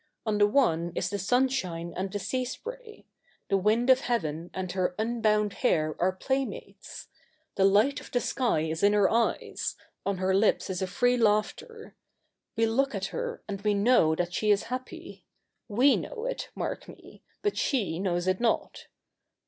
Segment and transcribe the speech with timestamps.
[0.25, 3.05] On the one is the sunshine and the sea spray.
[3.49, 7.07] The wind of Heaven and her unbound hair are playmates.
[7.53, 11.17] The light of the sky is in her eyes: on her lips is a free
[11.17, 11.95] laughter.
[12.55, 15.27] We look at her, and we know that she is happy.
[15.69, 18.87] Jf 'e know it, mark me; but s/ie knows it not.